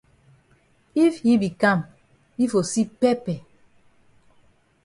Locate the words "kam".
1.61-1.79